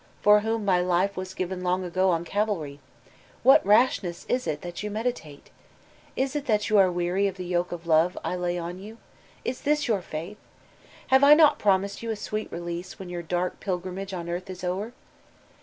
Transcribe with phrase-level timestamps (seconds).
[0.23, 3.09] For whom my life was given loQg ago on Calvary I
[3.43, 5.49] What rashness is it that 402 iVOLTAntlNE DB ClEYKB you meditate?
[6.15, 8.97] Is it that you are weary of the yoke of love I lay on you?
[9.45, 10.39] Is Uiis your faith?
[11.09, 14.63] Have I not promised you a sweet release when your dark pilgrimage on earth is
[14.63, 14.93] o'er?